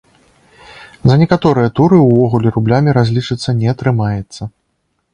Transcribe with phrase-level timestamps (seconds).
[1.11, 4.53] За некаторыя туры увогуле рублямі разлічыцца не атрымаецца.